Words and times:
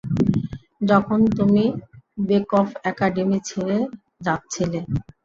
যখন 0.81 1.19
তুমি 1.37 1.63
Bekoff 2.21 2.67
academy 2.83 3.37
ছেড়ে 3.49 3.77
যাচ্ছিলে। 4.21 4.79